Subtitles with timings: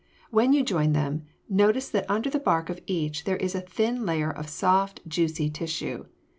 [0.31, 4.03] When you join them, notice that under the bark of each there is a thin
[4.03, 6.05] layer of soft, juicy tissue.